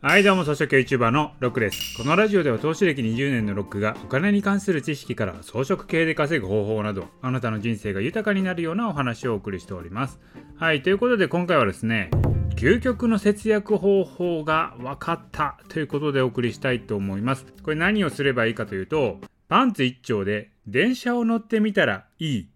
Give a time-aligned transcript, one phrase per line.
[0.00, 1.98] はいどうも、草食 YouTuber のロックです。
[1.98, 10.20] このラジオでは投資歴20年のロックがお金に関する知識から装飾系で稼ぐ方法など、あなたの人生が豊かになるようなお話をお送りしております。
[10.54, 12.10] はい、ということで今回はですね、
[12.54, 17.44] 究極の節約方法が分かったということでお送りしたいと思います。
[17.64, 19.18] これ何をすればいいかというと、
[19.48, 22.48] パンツ一丁で電車を乗ってみたらいい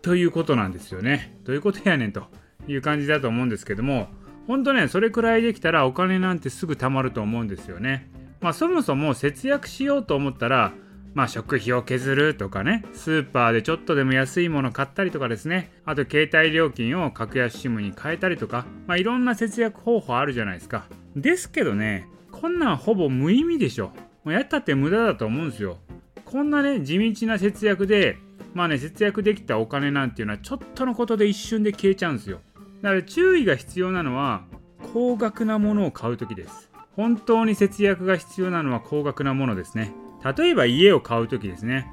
[0.00, 1.40] ということなんですよね。
[1.42, 2.28] どういうことやねんと
[2.68, 4.10] いう感じだと思うんですけども、
[4.46, 8.10] ほんとね、それくらいできたらお金なんてすぐ貯まると思うんですよね。
[8.40, 10.72] まあそもそも節約しようと思ったら、
[11.14, 20.86] まあ食費を削るとかね、スーパーでちょっとでも安いもの買ったりとかですね、あと携帯料金を格安 SIM に変えたりとか、まあいろんな節約方法あるじゃないですか。
[21.16, 23.92] ですけどね、こんなんほぼ無意味でしょ。
[24.24, 25.78] もうやったって無駄だと思うんですよ。
[26.24, 28.18] こんなね、地道な節約で、
[28.52, 32.40] まあね、節約できたお金なんていうのはちょっとのことで一瞬で消えちゃうんですよ。
[32.84, 34.44] だから注意が必要なのは
[34.92, 36.70] 高額なものを買う時です。
[36.96, 39.94] 本当に節約が必要なのは高額なものですね。
[40.36, 41.90] 例えば家を買う時ですね。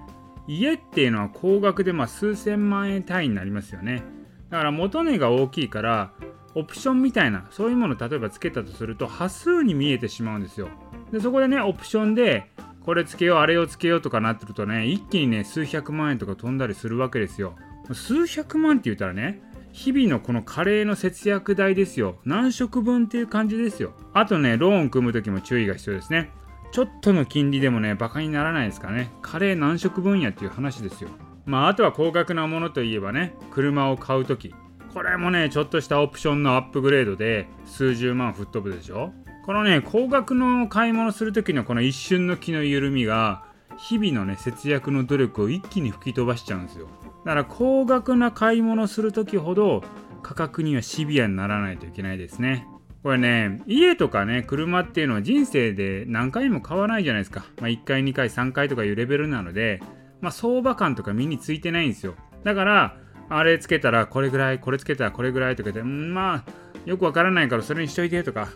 [0.49, 4.03] 家っていうのは高額でま数千万円単位になりますよね。
[4.49, 6.11] だから元値が大きいから
[6.55, 10.67] オプションみたいなそういうものを例えばつけたとすると端数に見えてしまうんですよ。
[11.13, 12.51] でそこでねオプションで
[12.85, 17.55] これつけようあれをつけようとかなってるとね一気にね数百万円とか飛んだりするわけですよ。
[17.93, 19.41] 数百万って言ったらね
[19.73, 22.17] 日々のこのカレーの節約代ですよ。
[22.25, 23.93] 何食分っていう感じですよ。
[24.13, 26.31] あとね、ローン組む時も注意が必要ですね。
[26.71, 29.11] ちょっとの金利でもね、バカにならないですからね。
[29.21, 31.09] カレー何食分やっていう話ですよ。
[31.45, 34.53] まあ、あとは高額なものといえばね、車を買う時。
[34.93, 39.13] これもね、ちょっとしたオプションのアップグレードで数十万吹っ飛ぶでしょ。
[39.45, 43.43] このね、高額の買い物する時のこの一瞬の気の緩みが、
[43.77, 46.87] 日々のね、節約の努力を一気に吹き飛ばしちゃうんですよ。
[47.25, 49.83] だから高額な買い物する時ほど
[50.23, 52.67] 価格にはシビアにならないといけないですね。
[53.03, 57.45] これね、家とかね、車っていうのは人生で何回も買わないじゃないですか。
[57.59, 59.81] まあ1回、2回、3回とかいうレベルなので、
[60.19, 62.13] まあ相場感とか身についてないんですよ。
[62.43, 62.97] だから、
[63.29, 66.43] あれつけたらこれぐらい、これつけたらこれぐらいとかで、まあ、
[66.85, 68.49] よくわからないからそれにしといてとか、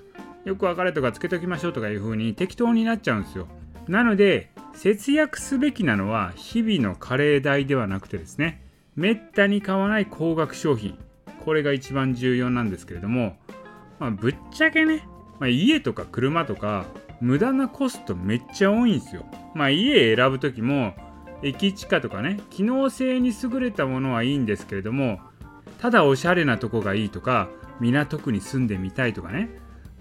[0.43, 3.47] よくわかれとかつけときましょうとかいう風に適当になっちゃうんですよ。
[3.87, 8.61] なので、節約すべきなのは日々のカレー代ではなくてですね、
[8.95, 10.97] めったに買わない高額商品。
[11.43, 13.37] これが一番重要なんですけれども、
[13.99, 15.07] まあ、ぶっちゃけね、
[15.39, 16.85] まあ、家とか車とか
[17.21, 19.25] 無駄なコストめっちゃ多いんですよ。
[19.53, 20.95] まあ家選ぶ時も
[21.43, 25.19] 駅地下とかね、機能性に優れたものはいいんですけれども、
[25.79, 29.49] ただおしゃれなとこがいいとか、港区に住んでみたいとかね、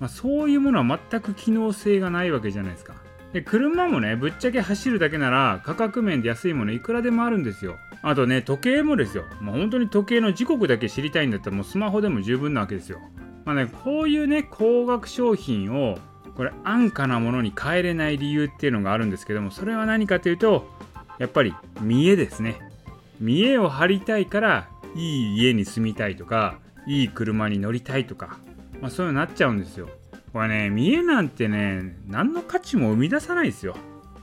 [0.01, 2.95] まあ、そういうものは全く機能性がないわけじゃないですか。
[3.35, 7.79] で車もねぶっちゃけ走るだけなら価格面で安いものいくらでもあるんですよ。
[8.01, 9.25] あとね時計もですよ。
[9.41, 13.01] もう本当に時計の時刻だけ知りたいんだったらもうスマホでも十分なわけですよ。
[13.45, 15.99] まあねこういうね高額商品を
[16.37, 20.69] これ安価なものに変えれない理由っていうのがあるんですけどもそれは何かというと
[21.19, 22.61] やっぱり見栄ですね。
[23.19, 28.39] 見栄を張りたいからいい家に住みたいとかいい車に乗りたいとか、
[28.81, 29.89] まあ、そういうのになっちゃうんですよ。
[30.35, 33.77] これね、見栄なんてね、何の価値も生み出さないですよ。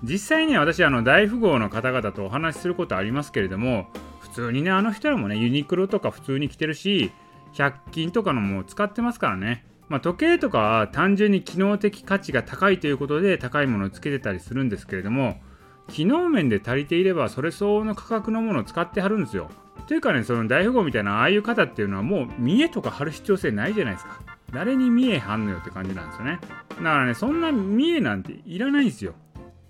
[0.04, 3.88] 実際に私、あの、大富豪の方々とお話しすることありますけれども、
[4.20, 7.14] 普通にね、あの人らもね、ユニクロとか普通に着てるし、
[7.54, 9.66] 100均とかのも使ってますからね。
[9.88, 15.40] まあ、時計とかは単純に機能的価値が高いということで高いものをつけてたりするんですけれども、
[15.88, 19.50] 機能面で足りていればそれ相応の価格のものを使ってはるんですよ。
[19.88, 24.31] というかね、その大富豪みたいなああいう方っていうのはもう見栄とか貼る必要性ないじゃないですか。
[24.54, 26.40] 誰に見えはんのよって感じなんですよね。
[26.42, 29.14] だからね、そんな見えなんていらないんですよ。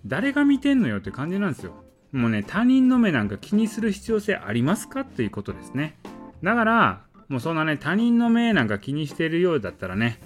[0.06, 1.84] 誰が見てんのよって感じなんですよ。
[2.12, 5.98] もうね、他人の目なんか気にする必要性ありますかっていうことですね。
[6.44, 10.20] だから、もうそんなね、他人の目なんか気にしてるようだったらね、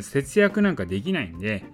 [0.00, 1.64] 節約なんかできないんで、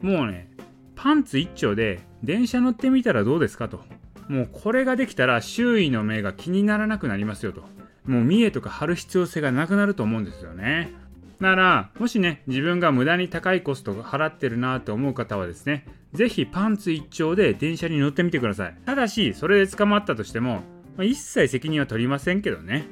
[0.00, 0.50] もうね、
[0.94, 3.82] パンツ一丁で電車乗ってみたらどうですかと。
[4.28, 7.64] もうこれができたら周囲の目が気にならなくなりますよと。
[8.06, 10.92] もう見栄とか貼る必要性がなくなると思うんですよね。
[11.42, 18.76] なら、もしね、自分が無駄に高いコストを払ってるなと思う方はですね、ぜひパンツ一丁で電車に乗ってみてください。
[18.86, 20.62] ただし、それで捕まったとしても、
[20.96, 22.86] まあ、一切責任は取りませんけどね。